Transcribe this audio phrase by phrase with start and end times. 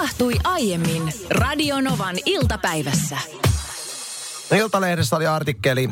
[0.00, 3.18] tapahtui aiemmin Radionovan iltapäivässä.
[4.58, 5.88] Iltalehdessä oli artikkeli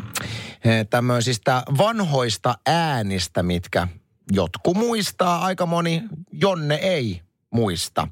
[0.64, 3.88] eh, tämmöisistä vanhoista äänistä, mitkä
[4.32, 6.02] jotkut muistaa, aika moni
[6.32, 8.08] Jonne ei muista.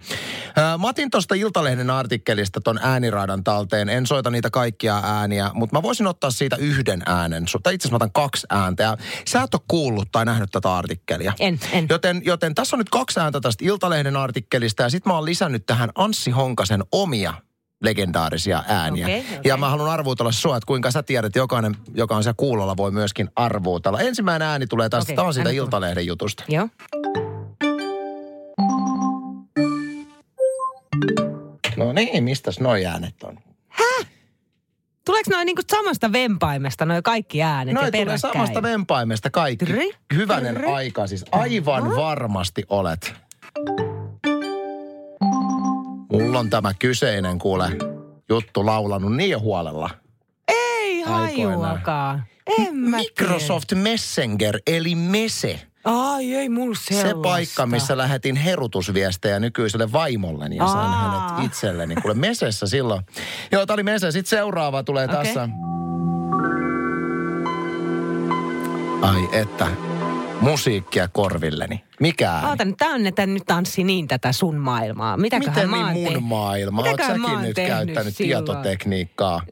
[0.57, 3.89] Mä otin tuosta Iltalehden artikkelista ton ääniradan talteen.
[3.89, 7.45] En soita niitä kaikkia ääniä, mutta mä voisin ottaa siitä yhden äänen.
[7.63, 8.83] Tai itse asiassa mä otan kaksi ääntä.
[8.83, 8.97] Ja
[9.29, 11.33] sä et ole kuullut tai nähnyt tätä artikkelia.
[11.41, 11.87] En, en.
[11.91, 14.83] Joten, joten tässä on nyt kaksi ääntä tästä Iltalehden artikkelista.
[14.83, 17.35] Ja sitten mä oon lisännyt tähän Anssi Honkasen omia
[17.83, 19.07] legendaarisia ääniä.
[19.07, 19.41] Okei, okei.
[19.45, 22.77] Ja mä haluan arvuutella sua, että kuinka sä tiedät, että jokainen, joka on siellä kuulolla,
[22.77, 24.01] voi myöskin arvuutella.
[24.01, 25.51] Ensimmäinen ääni tulee tästä, Okei, tämä on siitä.
[25.51, 26.45] Iltalehden jutusta.
[26.49, 26.69] Joo.
[31.77, 33.39] No niin, mistäs noi äänet on?
[35.05, 38.33] Tuleeko noin niinku samasta vempaimesta noin kaikki äänet Noi ja tulee peräkkäin?
[38.35, 39.65] samasta vempaimesta kaikki.
[39.67, 40.67] Tri, Hyvänen tri.
[40.67, 41.25] aika siis.
[41.33, 43.15] Aivan varmasti olet.
[46.13, 47.71] Mulla on tämä kyseinen kuule
[48.29, 49.91] juttu laulanut niin huolella.
[50.49, 51.61] Ei Aikoinaan.
[51.61, 52.25] hajuakaan.
[52.59, 55.61] En mä Microsoft Messenger eli Mese.
[55.87, 57.23] Ai ei mulla Se sellaista.
[57.23, 61.29] paikka, missä lähetin herutusviestejä nykyiselle vaimolleni ja sain Aa.
[61.29, 61.95] hänet itselleni.
[61.95, 63.03] Kuule Mesessä silloin.
[63.53, 64.11] Joo, tää oli Mese.
[64.11, 65.17] Sitten seuraava tulee Okei.
[65.17, 65.49] tässä.
[69.03, 69.67] Ai että,
[70.41, 71.85] musiikkia korvilleni.
[72.01, 72.49] Mikä ääni?
[72.49, 75.17] Oota nyt, tää on, että nyt tanssi niin tätä sun maailmaa.
[75.17, 76.25] Mitäköhän Miten mä niin mun tehnyt?
[76.25, 76.83] maailma?
[76.83, 78.45] Oot säkin nyt käyttänyt silloin?
[78.45, 79.43] tietotekniikkaa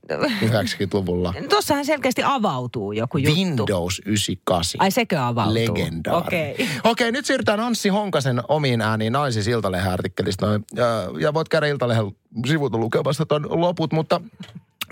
[0.43, 1.35] 90-luvulla?
[1.49, 3.37] Tuossahan selkeästi avautuu joku juttu.
[3.37, 4.81] Windows 98.
[4.81, 5.55] Ai sekö avautuu?
[5.55, 6.27] Legendaarinen.
[6.27, 6.69] Okei.
[6.85, 10.47] Okei, nyt siirrytään Anssi Honkasen omiin ääniin naisis Iltalehden artikkelista.
[10.47, 10.85] Ja,
[11.21, 12.13] ja voit käydä Iltalehden
[12.47, 14.21] sivulta lukemassa ton loput, mutta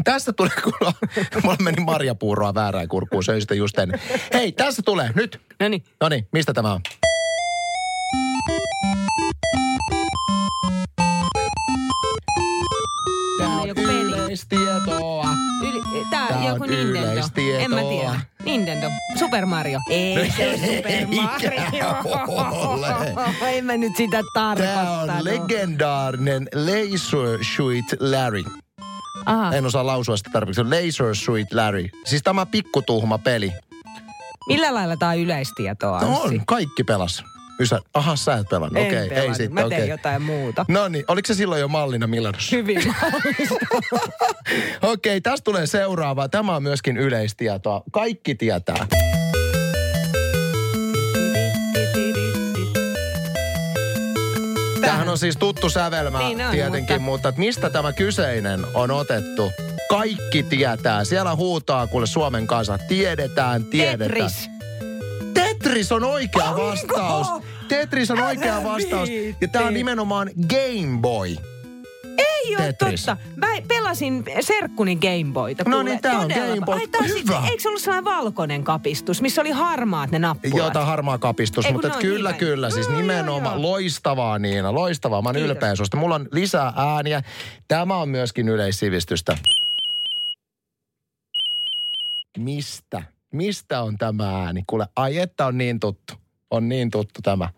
[0.05, 0.93] tästä tulee kuulla,
[1.43, 4.01] mulla meni marjapuuroa väärään kurkkuun, söin sitä just ennen.
[4.33, 5.41] Hei, tässä tulee, nyt.
[6.01, 6.81] No niin, mistä tämä on?
[16.49, 17.21] Joku Nintendo.
[17.59, 18.21] En mä tiedä.
[18.45, 18.87] Nintendo.
[19.19, 19.79] Super Mario.
[19.91, 21.07] Ei se Super.
[21.23, 21.97] Mario.
[23.43, 25.23] en mä nyt sitä Tämä on tarkoittanut.
[25.23, 28.45] legendaarinen Laser Suit Larry.
[29.27, 29.53] Aha.
[29.55, 30.63] En osaa lausua sitä tarpeeksi.
[30.65, 31.89] Laser Suit Larry.
[32.05, 33.53] Siis tämä pikkutuhma peli.
[34.49, 37.25] Millä lailla tää on yleistietoa, No on, kaikki pelas.
[37.63, 38.79] Ysä, aha, sä et pelannut.
[38.83, 39.37] En Okei, ei pelannut.
[39.37, 39.89] sitten, Mä teen okei.
[39.89, 40.65] jotain muuta.
[40.69, 42.57] No niin, oliko se silloin jo mallina Milanossa?
[42.57, 43.55] Hyvin mahdollista.
[44.83, 46.29] Okei, tästä tulee seuraava.
[46.29, 47.83] Tämä on myöskin yleistietoa.
[47.93, 48.87] Kaikki tietää.
[54.81, 57.29] Tämähän on siis tuttu sävelmä Niin on, tietenkin, mutta- mutta...
[57.29, 59.53] mutta mistä tämä kyseinen on otettu?
[59.89, 61.05] Kaikki tietää.
[61.05, 62.79] Siellä huutaa kuule Suomen kanssa.
[62.79, 64.11] Tiedetään, tiedetään.
[64.11, 64.51] Tetris.
[65.35, 66.67] Tetris on oikea Onko?
[66.67, 67.27] vastaus.
[67.77, 69.09] Tetris on oikea vastaus.
[69.09, 69.37] viitti.
[69.45, 71.29] Ja tämä on nimenomaan Game Boy.
[72.19, 73.05] Ei ole Tetris.
[73.05, 73.17] totta.
[73.37, 75.65] Mä pelasin serkkuni Gameboyta.
[75.67, 76.75] No niin, tää on todella Game Boy.
[76.75, 77.43] Ai, tää on sit- Hyvä.
[77.51, 80.57] Eikö se ollut sellainen valkoinen kapistus, missä oli harmaat ne nappulat?
[80.57, 82.71] Joo, tää harmaa kapistus, Ei, mutta et on kyllä, niin kyllä.
[82.71, 83.63] Siis Joo, nimenomaan joo, joo.
[83.73, 85.23] loistavaa Niina, loistavaa.
[85.23, 85.51] Mä oon Kiitos.
[85.51, 85.97] ylpeä susta.
[85.97, 87.23] Mulla on lisää ääniä.
[87.69, 89.39] Tämä on myöskin yleissivistystä.
[92.39, 93.03] Mistä?
[93.33, 94.63] Mistä on tämä ääni?
[94.67, 96.15] Kuule, ai että on niin tuttu.
[96.53, 97.49] On niin tuttu tämä.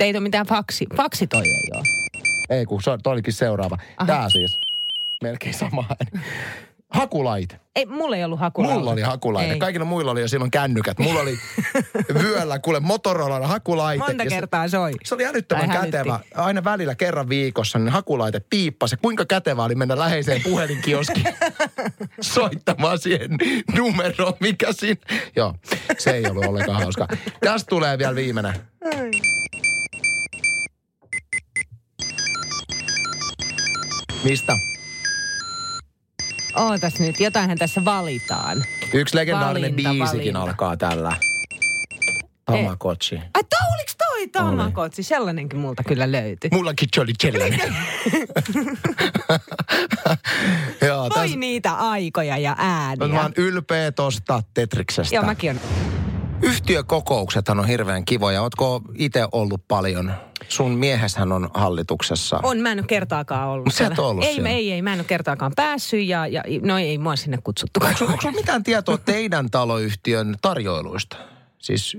[0.00, 0.86] Ei ole mitään faksi.
[0.96, 1.84] Faksi toi ei ole.
[2.50, 3.78] Ei kun se toi olikin seuraava.
[3.96, 4.06] Aha.
[4.06, 4.58] Tää siis.
[5.22, 6.26] Melkein sama ääni.
[6.90, 7.60] Hakulaite.
[7.78, 8.74] Ei, mulla ei ollut hakulaite.
[8.78, 9.52] Mulla oli hakulaite.
[9.52, 9.58] Ei.
[9.58, 10.98] Kaikilla muilla oli jo silloin kännykät.
[10.98, 11.38] Mulla oli
[12.22, 13.98] vyöllä, kuule Motorolan hakulaite.
[14.06, 14.92] Monta Ja se- kertaa soi.
[15.04, 15.90] Se oli älyttömän Tai hälytti.
[15.96, 16.20] kätevä.
[16.34, 18.96] Aina välillä kerran viikossa niin hakulaite piippasi.
[18.96, 21.34] Kuinka kätevä oli mennä läheiseen puhelinkioskiin
[22.20, 23.30] soittamaan siihen
[23.76, 25.00] numeroon, mikä siinä...
[25.36, 25.54] Joo,
[25.98, 27.08] se ei ollut ollenkaan hauskaa.
[27.40, 28.54] Tästä tulee vielä viimeinen.
[34.24, 34.52] Mistä?
[36.58, 38.64] Ootas nyt, jotainhan tässä valitaan.
[38.92, 40.40] Yksi legendaarinen Valinta, biisikin valinta.
[40.40, 41.16] alkaa tällä.
[42.46, 43.16] Tamagotchi.
[43.16, 45.02] Ai, to, oliks toi Tamagotchi?
[45.02, 46.50] Sellainenkin multa kyllä löytyi.
[46.52, 47.60] Mullakin Jolly Jellänen.
[50.86, 53.08] Joo, Voi tässä, niitä aikoja ja ääniä.
[53.08, 55.14] mä oon ylpeä tosta Tetriksestä.
[55.14, 55.60] Joo, mäkin on.
[56.42, 58.42] Yhtiökokouksethan on hirveän kivoja.
[58.42, 60.12] Ootko itse ollut paljon?
[60.48, 62.40] Sun mieheshän on hallituksessa.
[62.42, 63.74] On, mä en ole kertaakaan ollut.
[63.74, 64.48] Sä et ollut ei, siellä.
[64.48, 67.80] ei, ei, mä en ole kertaakaan päässyt ja, ja no ei mua sinne kutsuttu.
[67.84, 71.16] Onko sulla mitään tietoa teidän taloyhtiön tarjoiluista?
[71.58, 71.96] Siis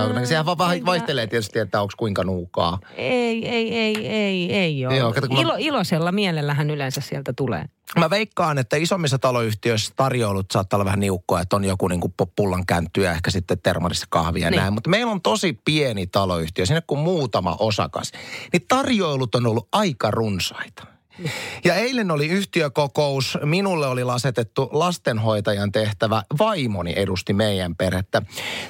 [0.00, 0.26] aikana.
[0.26, 2.78] Sehän vaan vaihtelee tietysti, että onko kuinka nuukaa.
[2.96, 4.96] Ei, ei, ei, ei, ei ole.
[4.96, 7.64] Joo, kato, kun mä- Ilo, iloisella mielellähän yleensä sieltä tulee.
[7.98, 12.14] Mä veikkaan, että isommissa taloyhtiöissä tarjoulut saattaa olla vähän niukkoa, että on joku niin kuin
[12.36, 14.60] pullan käntty ja ehkä sitten termarissa kahvia ja Niin.
[14.60, 14.72] näin.
[14.72, 18.12] Mutta meillä on tosi pieni taloyhtiö, sinne kun muutama osakas.
[18.52, 20.86] Niin tarjoilut on ollut aika runsaita.
[21.64, 23.38] Ja eilen oli yhtiökokous.
[23.44, 26.22] Minulle oli lasetettu lastenhoitajan tehtävä.
[26.38, 28.22] Vaimoni edusti meidän perhettä.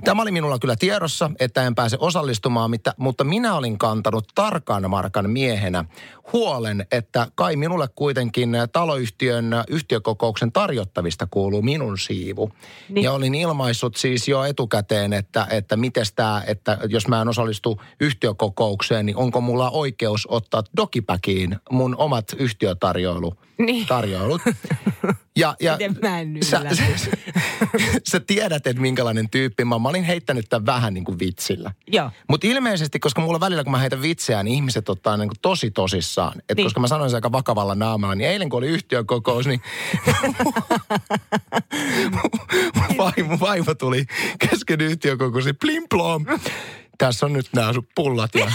[0.04, 5.31] Tämä oli minulla kyllä tiedossa, että en pääse osallistumaan, mutta minä olin kantanut tarkan markan
[5.31, 5.84] miehenä
[6.32, 12.50] huolen, että kai minulle kuitenkin taloyhtiön yhtiökokouksen tarjottavista kuuluu minun siivu.
[12.88, 13.04] Niin.
[13.04, 17.81] Ja olin ilmaissut siis jo etukäteen, että, että mites tämä, että jos mä en osallistu
[18.00, 23.87] yhtiökokoukseen, niin onko mulla oikeus ottaa dokipäkiin mun omat yhtiötarjoilu, Niin.
[23.87, 24.43] tarjoilut.
[25.37, 26.77] Ja, ja Miten mä en sä, ymmärrä.
[26.77, 27.11] sä,
[28.11, 31.73] sä tiedät, että minkälainen tyyppi mä, mä olin heittänyt tämän vähän niin kuin vitsillä.
[31.87, 32.11] Joo.
[32.29, 35.71] Mutta ilmeisesti, koska mulla välillä, kun mä heitän vitseä, niin ihmiset ottaa niin kuin tosi
[35.71, 36.43] tosissaan.
[36.49, 36.65] Et Niin.
[36.65, 39.61] Koska mä sanoin sen aika vakavalla naamalla, niin eilen kun oli yhtiökokous, niin
[42.99, 44.05] vaimo, vaimo tuli
[44.38, 46.27] kesken yhtiökokous, niin plim plom.
[46.99, 48.47] Tässä on nyt nämä sun pullat ja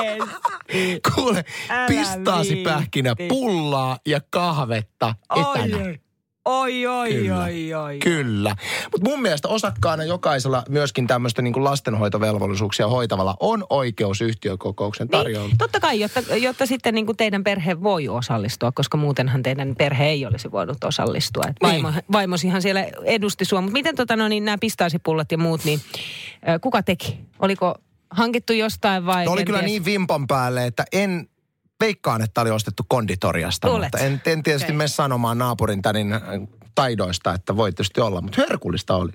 [0.00, 1.00] Oikein.
[1.14, 3.34] kuule, Älä pistaasi pähkinä viitti.
[3.34, 5.76] pullaa ja kahvetta etänä.
[6.44, 7.38] Oi, oi, oi, Kyllä.
[7.44, 7.98] oi, oi.
[7.98, 8.56] Kyllä.
[8.92, 15.46] Mutta mun mielestä osakkaana jokaisella myöskin tämmöistä niin lastenhoitovelvollisuuksia hoitavalla on oikeus yhtiökokouksen tarjolla.
[15.46, 19.74] Niin, totta kai, jotta, jotta sitten niin kuin teidän perhe voi osallistua, koska muutenhan teidän
[19.78, 21.42] perhe ei olisi voinut osallistua.
[21.48, 21.82] Et Niin.
[21.82, 23.60] vaimo, Vaimosihan siellä edusti sua.
[23.60, 25.80] Mutta miten tota, no, niin nämä pistaasipullat ja muut, niin
[26.48, 27.18] ö, kuka teki?
[27.38, 27.74] Oliko
[28.10, 29.24] hankittu jostain vai?
[29.24, 31.28] No oli kyllä kenties- niin vimpan päälle, että en
[31.80, 33.68] veikkaan, että oli ostettu konditoriasta.
[33.68, 33.84] Luulet?
[33.84, 34.76] Mutta en, en tietysti Okei.
[34.76, 36.20] mene sanomaan naapurin tänin äh,
[36.74, 38.20] taidoista, että voi tietysti olla.
[38.20, 39.12] Mutta herkullista oli.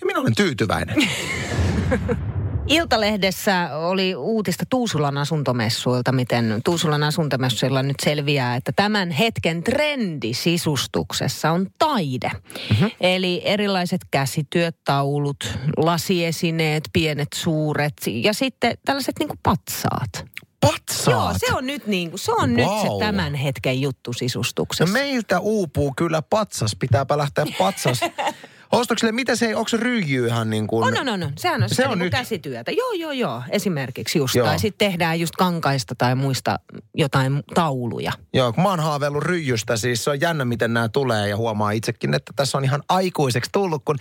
[0.00, 0.96] Ja minä olen tyytyväinen.
[2.66, 11.50] Iltalehdessä oli uutista Tuusulan asuntomessuilta, miten Tuusulan asuntomessuilla nyt selviää, että tämän hetken trendi sisustuksessa
[11.50, 12.30] on taide.
[12.70, 12.90] Mm-hmm.
[13.00, 20.24] Eli erilaiset käsityöt, taulut, lasiesineet, pienet, suuret ja sitten tällaiset niin patsaat.
[20.60, 21.06] Patsaat.
[21.06, 24.92] Joo, se on nyt niin kuin, se on nyt se tämän hetken juttu No sisustuksessa.
[24.92, 26.76] meiltä uupuu kyllä patsas.
[26.76, 28.00] Pitääpä lähteä patsas.
[28.72, 30.86] Ostoksille, mitä se, onko se ryijy ihan niin kuin...
[30.86, 31.32] On, on, on, on.
[31.38, 32.12] Sehän on, Se on on niin nyt.
[32.12, 32.70] käsityötä.
[32.72, 33.42] Joo, joo, joo.
[33.50, 34.34] Esimerkiksi just.
[34.34, 34.46] Joo.
[34.46, 36.58] Tai sitten tehdään just kankaista tai muista
[36.94, 38.12] jotain tauluja.
[38.34, 41.70] Joo, kun mä oon haaveillut ryijystä, siis se on jännä, miten nämä tulee ja huomaa
[41.70, 43.96] itsekin, että tässä on ihan aikuiseksi tullut, kun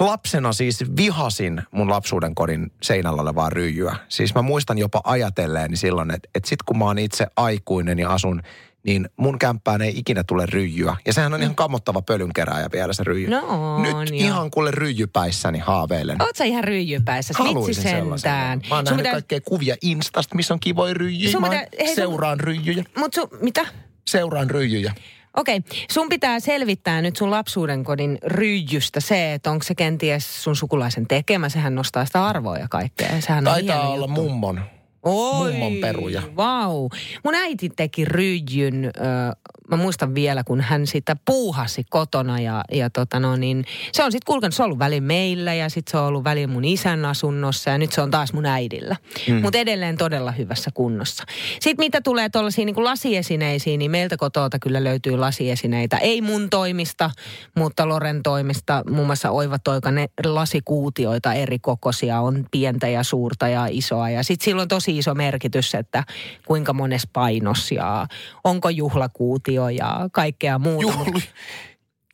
[0.00, 3.96] lapsena siis vihasin mun lapsuuden kodin seinällä olevaa ryijyä.
[4.08, 8.10] Siis mä muistan jopa ajatelleeni silloin, että, että sit kun mä oon itse aikuinen ja
[8.10, 8.42] asun,
[8.86, 10.96] niin mun kämppään ei ikinä tule ryijyä.
[11.06, 13.30] Ja sehän on ihan kammottava pölynkerääjä vielä se ryijy.
[13.30, 14.18] No on, Nyt joo.
[14.18, 16.22] ihan kuule ryijypäissäni haaveilen.
[16.22, 17.34] Oot sä ihan ryijypäissä?
[17.38, 18.62] Haluaisin sentään.
[18.68, 21.30] Mä oon Sun nähnyt pitää- kaikkea kuvia Instasta, missä on kivoja ryijyjä.
[21.30, 22.84] Sun Mä pitää- hei, sun- seuraan ryijyjä.
[22.96, 23.66] Mut sun, mitä?
[24.08, 24.94] Seuraan ryijyjä.
[25.36, 30.56] Okei, sun pitää selvittää nyt sun lapsuuden kodin ryijystä se, että onko se kenties sun
[30.56, 31.48] sukulaisen tekemä.
[31.48, 33.20] Sehän nostaa sitä arvoa ja kaikkea.
[33.20, 34.22] Sehän on Taitaa hieno olla juttu.
[34.22, 34.60] mummon.
[35.02, 36.22] Oi, mummon peruja.
[36.36, 36.88] Vau.
[37.24, 39.32] Mun äiti teki ryijyn, ö,
[39.72, 44.12] mä muistan vielä, kun hän sitä puuhasi kotona ja, ja tota no niin, se on
[44.12, 47.04] sitten kulkenut, se on ollut välin meillä ja sitten se on ollut välin mun isän
[47.04, 48.96] asunnossa ja nyt se on taas mun äidillä.
[49.28, 49.34] Mm.
[49.34, 51.24] Mutta edelleen todella hyvässä kunnossa.
[51.60, 55.98] Sitten mitä tulee tuollaisiin niin lasiesineisiin, niin meiltä kotota kyllä löytyy lasiesineitä.
[55.98, 57.10] Ei mun toimista,
[57.56, 63.48] mutta Loren toimista muun muassa Oiva Toika, ne lasikuutioita eri kokoisia on pientä ja suurta
[63.48, 64.10] ja isoa.
[64.10, 66.04] Ja sitten sillä on tosi iso merkitys, että
[66.46, 68.06] kuinka mones painos ja
[68.44, 70.82] onko juhlakuutio ja kaikkea muuta.
[70.82, 71.22] Juhli,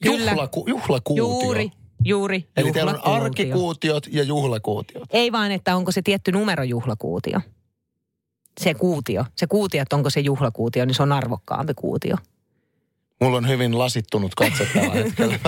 [0.02, 0.30] Kyllä.
[0.30, 1.24] juhlaku, juhlakuutio.
[1.24, 1.70] Juuri,
[2.04, 2.48] juuri.
[2.56, 5.08] Eli teillä on arkikuutiot ja juhlakuutiot.
[5.10, 7.40] Ei vaan, että onko se tietty numero juhlakuutio.
[8.60, 9.24] Se kuutio.
[9.36, 12.16] Se kuutio, että onko se juhlakuutio, niin se on arvokkaampi kuutio.
[13.20, 15.38] Mulla on hyvin lasittunut katse tällä hetkellä.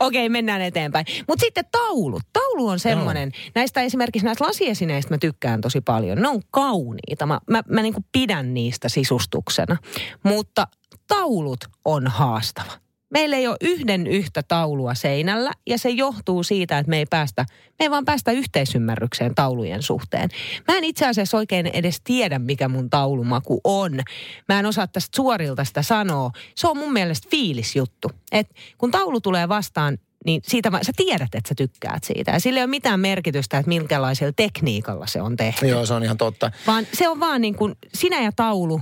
[0.00, 1.06] Okei, mennään eteenpäin.
[1.28, 2.22] Mutta sitten taulut.
[2.32, 6.22] Taulu on semmoinen, näistä esimerkiksi näistä lasiesineistä mä tykkään tosi paljon.
[6.22, 7.26] Ne on kauniita.
[7.26, 9.76] Mä, mä, mä niinku pidän niistä sisustuksena.
[10.22, 10.66] Mutta
[11.08, 12.72] taulut on haastava.
[13.10, 17.44] Meillä ei ole yhden yhtä taulua seinällä ja se johtuu siitä, että me ei päästä,
[17.78, 20.30] me ei vaan päästä yhteisymmärrykseen taulujen suhteen.
[20.68, 24.00] Mä en itse asiassa oikein edes tiedä, mikä mun taulumaku on.
[24.48, 26.30] Mä en osaa tästä suorilta sitä sanoa.
[26.54, 28.10] Se on mun mielestä fiilisjuttu.
[28.32, 32.30] Et kun taulu tulee vastaan, niin siitä mä, sä tiedät, että sä tykkäät siitä.
[32.30, 35.66] Ja sillä ei ole mitään merkitystä, että minkälaisella tekniikalla se on tehty.
[35.66, 36.50] Joo, se on ihan totta.
[36.66, 38.80] Vaan se on vaan niin kuin, sinä ja taulu,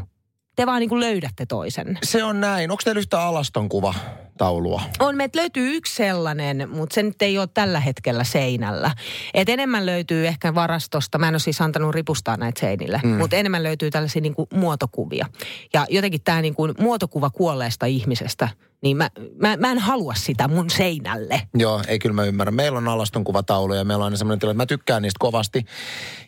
[0.57, 1.99] te vaan niin kuin löydätte toisenne.
[2.03, 2.71] Se on näin.
[2.71, 3.95] Onko teillä yhtä alaston kuva
[4.39, 4.83] taulua?
[5.01, 8.91] On, meiltä löytyy yksi sellainen, mutta se nyt ei ole tällä hetkellä seinällä.
[9.35, 13.11] Et enemmän löytyy ehkä varastosta, mä en ole siis antanut ripustaa näitä seinille, mm.
[13.11, 15.27] mutta enemmän löytyy tällaisia niin kuin muotokuvia.
[15.75, 18.49] Ja jotenkin tämä niin kuin muotokuva kuolleesta ihmisestä,
[18.83, 21.43] niin mä, mä, mä en halua sitä mun seinälle.
[21.55, 22.55] Joo, ei kyllä mä ymmärrän.
[22.55, 25.65] Meillä on alaston kuvataulu ja meillä on aina semmoinen tilanne, että mä tykkään niistä kovasti.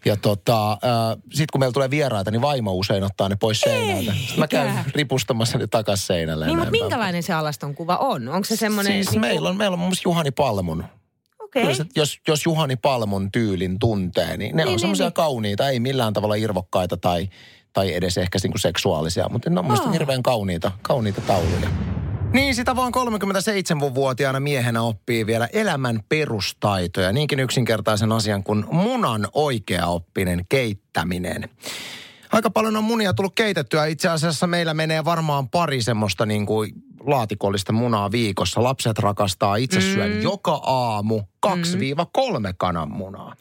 [0.05, 0.79] Ja tota, äh,
[1.33, 4.13] sit kun meillä tulee vieraita, niin vaimo usein ottaa ne pois seinältä.
[4.13, 6.47] Sitten mä käyn ripustamassa ne takas seinälle.
[6.47, 8.29] Niin, mutta minkälainen se alaston kuva on?
[8.29, 8.93] Onko se semmoinen...
[8.93, 10.85] Siis niin meillä on, meillä on muun Juhani Palmun.
[11.39, 11.63] Okei.
[11.63, 11.87] Okay.
[11.97, 16.13] Jos, jos Juhani Palmun tyylin tuntee, niin ne niin, on semmoisia niin, kauniita, ei millään
[16.13, 17.29] tavalla irvokkaita tai,
[17.73, 19.93] tai edes ehkä niinku seksuaalisia, mutta ne on oh.
[19.93, 21.69] hirveän kauniita, kauniita tauluja.
[22.35, 27.13] Niin, sitä vaan 37-vuotiaana miehenä oppii vielä elämän perustaitoja.
[27.13, 31.49] Niinkin yksinkertaisen asian kuin munan oikeaoppinen keittäminen.
[32.33, 33.87] Aika paljon on munia tullut keitettyä.
[33.87, 38.63] Itse asiassa meillä menee varmaan pari semmoista niin kuin laatikollista munaa viikossa.
[38.63, 40.23] Lapset rakastaa itse syön mm.
[40.23, 42.55] joka aamu 2-3 mm.
[42.57, 43.35] kananmunaa.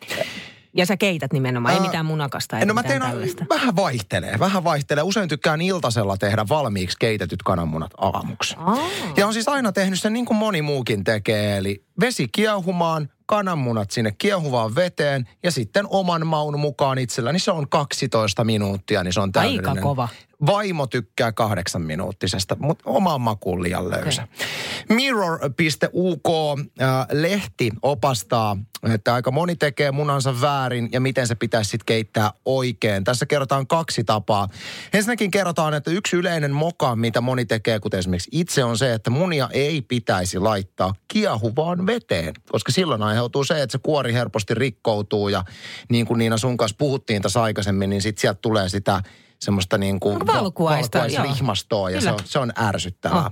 [0.75, 3.45] Ja sä keität nimenomaan, ei mitään munakasta, ei no mä teen, tällaista.
[3.49, 5.03] vähän vaihtelee, vähän vaihtelee.
[5.03, 8.55] Usein tykkään iltasella tehdä valmiiksi keitetyt kananmunat aamuksi.
[8.57, 8.77] Aa.
[9.17, 13.91] Ja on siis aina tehnyt sen niin kuin moni muukin tekee, eli vesi kiehumaan, kananmunat
[13.91, 19.19] sinne kiehuvaan veteen ja sitten oman maun mukaan itselläni se on 12 minuuttia, niin se
[19.19, 19.69] on täydellinen.
[19.69, 20.07] Aika kova.
[20.45, 24.23] Vaimo tykkää kahdeksan minuuttisesta, mutta omaan makuun liian löysä.
[24.23, 24.47] Okay.
[24.95, 28.57] Mirror.uk äh, lehti opastaa,
[28.93, 33.03] että aika moni tekee munansa väärin ja miten se pitäisi sitten keittää oikein.
[33.03, 34.47] Tässä kerrotaan kaksi tapaa.
[34.93, 39.09] Ensinnäkin kerrotaan, että yksi yleinen moka, mitä moni tekee, kuten esimerkiksi itse, on se, että
[39.09, 45.29] munia ei pitäisi laittaa kiehuvaan veteen, koska silloin aiheutuu se, että se kuori helposti rikkoutuu
[45.29, 45.43] ja
[45.89, 49.03] niin kuin Niina sun kanssa puhuttiin tässä aikaisemmin, niin sitten sieltä tulee sitä
[49.43, 53.25] semmoista niin kuin valkuaista, valkuaisrihmastoa ja se on, se on ärsyttävää.
[53.25, 53.31] Oh.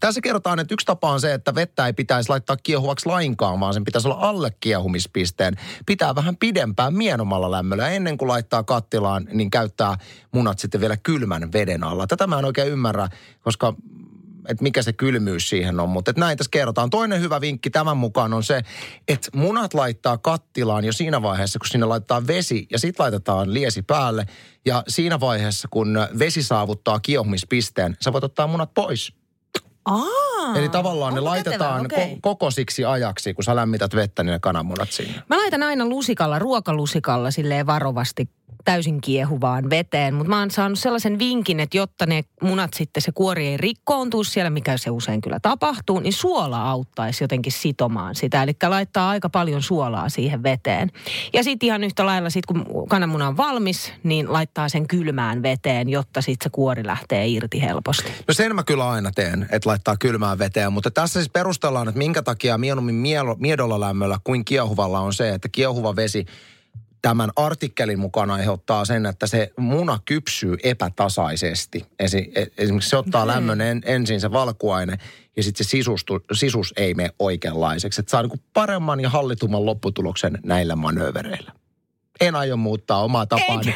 [0.00, 3.74] Tässä kerrotaan, että yksi tapa on se, että vettä ei pitäisi laittaa kiehuvaksi lainkaan, vaan
[3.74, 5.54] sen pitäisi olla alle kiehumispisteen.
[5.86, 7.88] Pitää vähän pidempään mienomalla lämmöllä.
[7.88, 9.96] Ennen kuin laittaa kattilaan, niin käyttää
[10.32, 12.06] munat sitten vielä kylmän veden alla.
[12.06, 13.08] Tätä mä en oikein ymmärrä,
[13.40, 13.74] koska
[14.48, 15.88] että mikä se kylmyys siihen on.
[15.88, 16.90] Mutta näin tässä kerrotaan.
[16.90, 18.62] Toinen hyvä vinkki tämän mukaan on se,
[19.08, 23.82] että munat laittaa kattilaan jo siinä vaiheessa, kun sinne laitetaan vesi ja sitten laitetaan liesi
[23.82, 24.26] päälle.
[24.66, 29.12] Ja siinä vaiheessa, kun vesi saavuttaa kiehumispisteen, sä voit ottaa munat pois.
[29.84, 31.98] Aa, Eli tavallaan ne laitetaan okay.
[32.04, 35.22] ko- koko siksi ajaksi, kun sä lämmität vettä, niin ne kananmunat sinne.
[35.28, 38.28] Mä laitan aina lusikalla, ruokalusikalla silleen varovasti
[38.64, 40.14] täysin kiehuvaan veteen.
[40.14, 44.24] Mutta mä oon saanut sellaisen vinkin, että jotta ne munat sitten se kuori ei rikkoontuu
[44.24, 48.42] siellä, mikä se usein kyllä tapahtuu, niin suola auttaisi jotenkin sitomaan sitä.
[48.42, 50.90] Eli laittaa aika paljon suolaa siihen veteen.
[51.32, 55.88] Ja sitten ihan yhtä lailla, sit kun kananmuna on valmis, niin laittaa sen kylmään veteen,
[55.88, 58.12] jotta sitten se kuori lähtee irti helposti.
[58.28, 60.72] No sen mä kyllä aina teen, että laittaa kylmään veteen.
[60.72, 62.94] Mutta tässä siis perustellaan, että minkä takia mieluummin
[63.38, 66.26] miedolla lämmöllä kuin kiehuvalla on se, että kiehuva vesi
[67.02, 71.86] tämän artikkelin mukaan aiheuttaa sen, että se muna kypsyy epätasaisesti.
[71.98, 73.34] Esi- e, esimerkiksi se ottaa okay.
[73.34, 74.98] lämmön en, ensin se valkuaine
[75.36, 78.00] ja sitten se sisustu, sisus ei mene oikeanlaiseksi.
[78.00, 81.52] Että saa niin paremman ja hallitumman lopputuloksen näillä manöövereillä
[82.20, 83.74] en aio muuttaa omaa tapaani.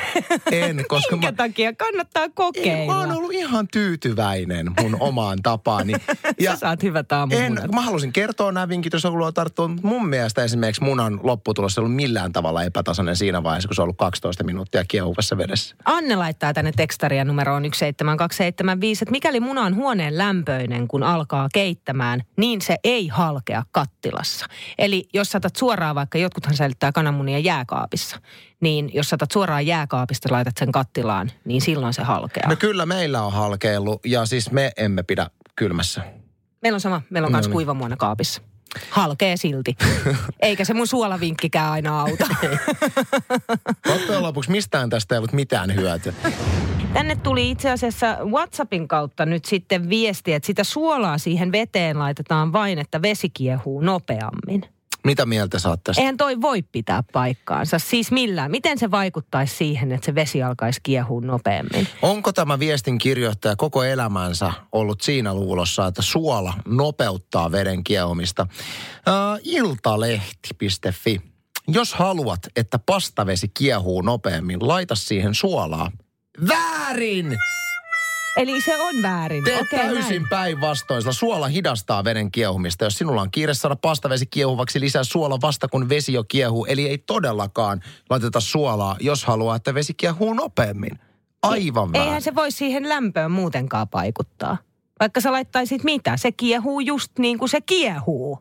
[0.53, 1.73] En, koska Minkä mä, takia?
[1.73, 2.83] Kannattaa kokeilla.
[2.83, 5.93] En, mä oon ollut ihan tyytyväinen mun omaan tapaani.
[6.41, 7.65] Ja Sä saat hyvät aamumunat.
[7.65, 9.69] En, mä halusin kertoa nämä vinkit, jos haluaa tarttua.
[9.69, 13.85] Mun mielestä esimerkiksi munan lopputulos ei ollut millään tavalla epätasainen siinä vaiheessa, kun se on
[13.85, 15.77] ollut 12 minuuttia kiehuvassa vedessä.
[15.85, 22.23] Anne laittaa tänne tekstaria numeroon 17275, että mikäli muna on huoneen lämpöinen, kun alkaa keittämään,
[22.37, 24.47] niin se ei halkea kattilassa.
[24.79, 28.21] Eli jos saatat suoraan vaikka, jotkuthan säilyttää kananmunia jääkaapissa,
[28.61, 32.49] niin jos saatat suoraan jääkaapista laitat sen kattilaan, niin silloin se halkeaa.
[32.49, 36.03] No kyllä meillä on halkeillut ja siis me emme pidä kylmässä.
[36.63, 37.53] Meillä on sama, meillä on myös no niin.
[37.53, 38.43] kuivamuona kaapissa.
[38.91, 39.77] Halkee silti.
[40.41, 42.27] Eikä se mun suolavinkkikään aina auta.
[43.89, 46.13] Loppujen lopuksi mistään tästä ei ollut mitään hyötyä.
[46.93, 52.53] Tänne tuli itse asiassa WhatsAppin kautta nyt sitten viesti, että sitä suolaa siihen veteen laitetaan
[52.53, 54.76] vain, että vesi kiehuu nopeammin.
[55.07, 56.03] Mitä mieltä saat tästä?
[56.03, 57.79] Eihän toi voi pitää paikkaansa.
[57.79, 58.51] Siis millään.
[58.51, 61.89] Miten se vaikuttaisi siihen, että se vesi alkaisi kiehua nopeammin?
[62.03, 68.47] Onko tämä viestin kirjoittaja koko elämänsä ollut siinä luulossa, että suola nopeuttaa veden kiehumista?
[68.53, 71.21] Uh, iltalehti.fi.
[71.69, 75.91] Jos haluat, että pastavesi kiehuu nopeammin, laita siihen suolaa.
[76.49, 77.37] Väärin!
[78.37, 79.45] Eli se on väärin.
[79.45, 81.03] Tee okay, täysin päinvastoin.
[81.11, 82.85] Suola hidastaa veden kiehumista.
[82.85, 86.65] Jos sinulla on kiire saada pastavesi kiehuvaksi, lisää suola vasta kun vesi jo kiehuu.
[86.65, 90.99] Eli ei todellakaan laiteta suolaa, jos haluaa, että vesi kiehuu nopeammin.
[91.43, 92.07] Aivan väärin.
[92.09, 94.57] Eihän se voi siihen lämpöön muutenkaan vaikuttaa.
[95.01, 98.39] Vaikka sä laittaisit mitä, se kiehuu just niin kuin se kiehuu.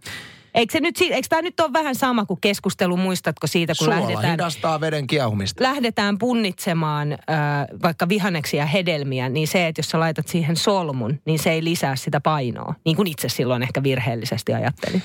[0.56, 4.02] Eikö, se nyt, eikö tämä nyt ole vähän sama kuin keskustelu, muistatko siitä, kun Suola
[4.02, 5.64] lähdetään, hidastaa veden kiehumista.
[5.64, 7.18] lähdetään punnitsemaan äh,
[7.84, 11.64] vaikka vihanneksia ja hedelmiä, niin se, että jos sä laitat siihen solmun, niin se ei
[11.64, 12.76] lisää sitä painoa.
[12.86, 15.04] Niin kuin itse silloin ehkä virheellisesti ajattelin.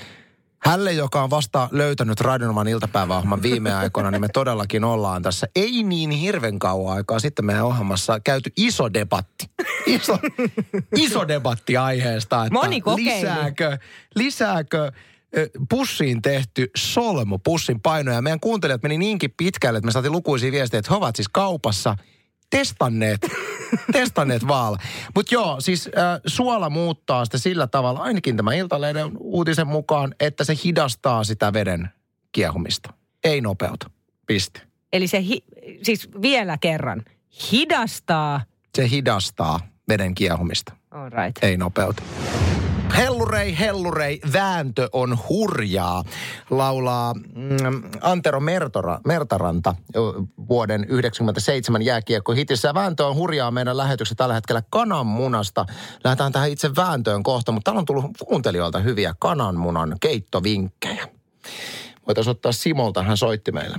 [0.65, 5.83] Hälle, joka on vasta löytänyt Radionovan iltapäiväohjelman viime aikoina, niin me todellakin ollaan tässä ei
[5.83, 9.49] niin hirven kauan aikaa sitten meidän ohjelmassa käyty iso debatti.
[9.85, 10.17] Iso,
[10.95, 13.77] iso debatti aiheesta, että Moni lisääkö,
[14.15, 14.91] lisääkö
[15.69, 18.11] pussiin tehty solmu, pussin paino.
[18.11, 21.29] Ja meidän kuuntelijat meni niinkin pitkälle, että me saatiin lukuisia viestejä, että he ovat siis
[21.29, 21.95] kaupassa
[22.49, 23.21] testanneet,
[23.93, 24.77] testanneet vaala.
[25.15, 30.43] Mutta joo, siis äh, suola muuttaa sitä sillä tavalla, ainakin tämä Iltalehden uutisen mukaan, että
[30.43, 31.89] se hidastaa sitä veden
[32.31, 32.93] kiehumista.
[33.23, 33.89] Ei nopeuta.
[34.27, 34.61] Piste.
[34.93, 35.43] Eli se, hi,
[35.83, 37.05] siis vielä kerran,
[37.51, 38.41] hidastaa.
[38.75, 39.59] Se hidastaa
[39.89, 40.73] veden kiehumista.
[40.91, 41.43] All right.
[41.43, 42.03] Ei nopeuta.
[42.97, 46.03] Hellurei, hellurei, vääntö on hurjaa,
[46.49, 49.75] laulaa mm, Antero Mertora, Mertaranta
[50.49, 52.73] vuoden 97 jääkiekko hitissä.
[52.73, 55.65] Vääntö on hurjaa meidän lähetyksessä tällä hetkellä kananmunasta.
[56.03, 61.07] Lähdetään tähän itse vääntöön kohta, mutta täällä on tullut kuuntelijoilta hyviä kananmunan keittovinkkejä.
[62.07, 63.77] Voitaisiin ottaa Simolta, hän soitti meille.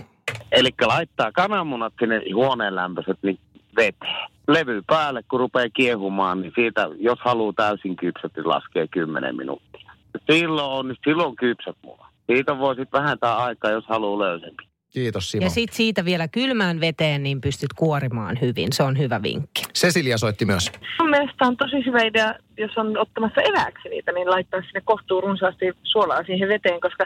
[0.52, 3.38] Eli laittaa kananmunat sinne huoneen lämpöiset niin
[3.76, 4.28] veteen.
[4.48, 9.92] Levy päälle, kun rupeaa kiehumaan, niin siitä, jos haluaa täysin kypsät, niin laskee 10 minuuttia.
[10.30, 12.12] Silloin on, silloin kypsät munat.
[12.26, 14.64] Siitä voi sitten vähentää aikaa, jos haluaa löysempi.
[14.92, 15.44] Kiitos Simo.
[15.44, 18.72] Ja sitten siitä vielä kylmään veteen, niin pystyt kuorimaan hyvin.
[18.72, 19.62] Se on hyvä vinkki.
[19.74, 20.72] Cecilia soitti myös.
[21.00, 25.20] Mun mielestä on tosi hyvä idea, jos on ottamassa evääksi niitä, niin laittaa sinne kohtuu
[25.20, 27.04] runsaasti suolaa siihen veteen, koska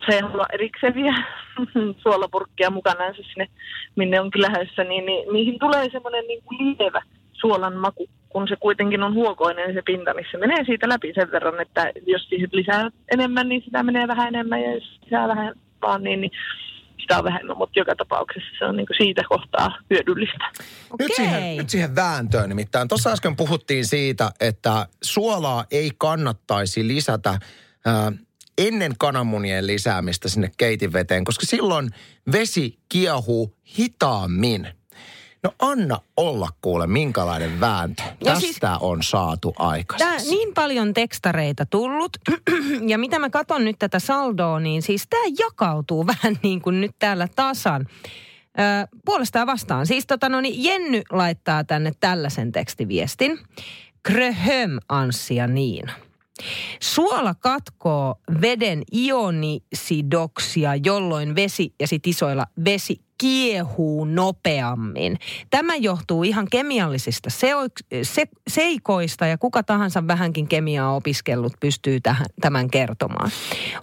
[0.06, 1.14] se ei halua erikseen vie
[2.02, 3.48] suolapurkkia mukanaan sinne,
[3.96, 8.56] minne onkin lähdössä, niin, niin niihin tulee semmoinen niin kuin lievä suolan maku, kun se
[8.56, 12.48] kuitenkin on huokoinen se pinta, niin se menee siitä läpi sen verran, että jos siihen
[12.52, 16.30] lisää enemmän, niin sitä menee vähän enemmän, ja jos lisää vähän vaan, niin, niin
[17.00, 20.50] sitä on vähemmän, mutta joka tapauksessa se on niin kuin siitä kohtaa hyödyllistä.
[20.58, 21.16] Nyt Okei.
[21.16, 22.88] siihen, nyt siihen vääntöön nimittäin.
[22.88, 27.38] Tuossa äsken puhuttiin siitä, että suolaa ei kannattaisi lisätä
[27.86, 28.12] ää,
[28.58, 31.90] ennen kananmunien lisäämistä sinne keitinveteen, koska silloin
[32.32, 34.68] vesi kiehuu hitaammin.
[35.42, 38.02] No anna olla kuule, minkälainen vääntö.
[38.02, 40.30] Ja Tästä siis- on saatu Tää, aikaiseksi.
[40.30, 42.10] niin paljon tekstareita tullut,
[42.90, 46.90] ja mitä mä katson nyt tätä saldoa, niin siis tämä jakautuu vähän niin kuin nyt
[46.98, 47.86] täällä tasan.
[48.58, 49.86] Ö, puolesta ja vastaan.
[49.86, 53.38] Siis tota no niin, Jenny laittaa tänne tällaisen tekstiviestin.
[54.02, 55.92] Kröhöm Anssi ja Niina.
[56.80, 65.18] Suola katkoo veden ionisidoksia, jolloin vesi ja sit isoilla vesi kiehuu nopeammin.
[65.50, 72.26] Tämä johtuu ihan kemiallisista seo- se- seikoista ja kuka tahansa vähänkin kemiaa opiskellut pystyy tähän,
[72.40, 73.30] tämän kertomaan.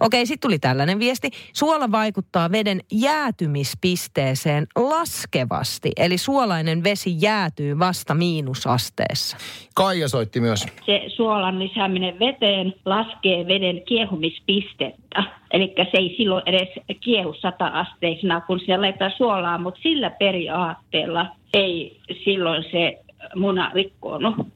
[0.00, 1.30] Okei, sitten tuli tällainen viesti.
[1.52, 9.36] Suola vaikuttaa veden jäätymispisteeseen laskevasti, eli suolainen vesi jäätyy vasta miinusasteessa.
[9.74, 10.66] Kaija soitti myös.
[10.86, 15.41] se suolan lisääminen veteen laskee veden kiehumispistettä.
[15.52, 16.68] Eli se ei silloin edes
[17.00, 22.98] kiehu sata-asteisena, kun siellä laittaa suolaa, mutta sillä periaatteella ei silloin se
[23.34, 24.46] muna rikkoonnu.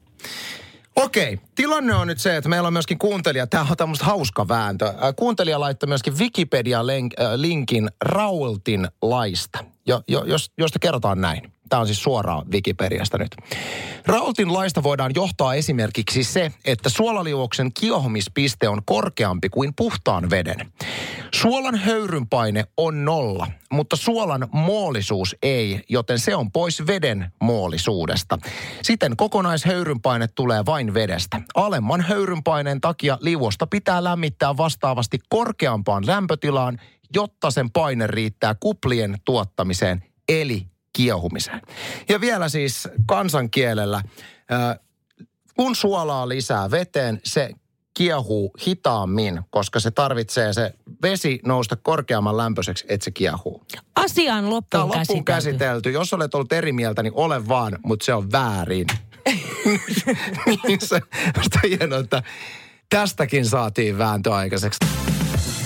[0.95, 4.85] Okei, tilanne on nyt se, että meillä on myöskin kuuntelija, tämä on tämmöistä hauska vääntö.
[4.85, 11.51] Äh, Kuuntelija laittoi myöskin Wikipedia-linkin Raultin laista, jo, jo, jos, josta kerrotaan näin.
[11.69, 13.35] Tämä on siis suoraan Wikipediasta nyt.
[14.05, 20.71] Raultin laista voidaan johtaa esimerkiksi se, että suolaliuoksen kiehumispiste on korkeampi kuin puhtaan veden.
[21.33, 28.39] Suolan höyrynpaine on nolla, mutta suolan moolisuus ei, joten se on pois veden moolisuudesta.
[28.81, 31.41] Siten kokonaishöyrynpaine tulee vain vedestä.
[31.55, 36.79] Alemman höyrynpaineen takia liuosta pitää lämmittää vastaavasti korkeampaan lämpötilaan,
[37.15, 41.61] jotta sen paine riittää kuplien tuottamiseen, eli kiehumiseen.
[42.09, 44.01] Ja vielä siis kansankielellä,
[45.57, 47.49] kun suolaa lisää veteen, se
[47.93, 53.65] kiehuu hitaammin, koska se tarvitsee se vesi nousta korkeamman lämpöiseksi, että se kiehuu.
[53.95, 55.57] Asiaan Tämä loppuun on loppuun käsitelty.
[55.57, 55.91] käsitelty.
[55.91, 58.87] Jos olet ollut eri mieltä, niin ole vaan, mutta se on väärin.
[60.67, 62.23] niin se, on hienoa, että
[62.89, 64.79] tästäkin saatiin vääntö aikaiseksi.